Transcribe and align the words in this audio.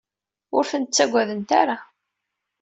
Ur 0.55 0.63
ten-ttagadent 0.71 1.49
ara. 1.61 1.77